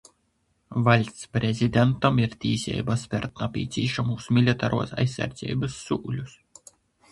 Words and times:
Vaļsts 0.85 1.27
Prezidentam 1.37 2.21
ir 2.23 2.33
tīseiba 2.45 2.97
spert 3.03 3.43
napīcīšamūs 3.45 4.29
militaruos 4.41 4.97
aizsardzeibys 5.05 5.81
sūļus, 5.87 6.37